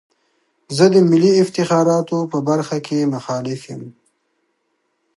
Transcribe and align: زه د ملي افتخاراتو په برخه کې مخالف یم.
زه 0.75 0.85
د 0.93 0.95
ملي 1.09 1.33
افتخاراتو 1.43 2.17
په 2.31 2.37
برخه 2.49 2.77
کې 2.87 3.09
مخالف 3.13 3.61
یم. 3.71 3.83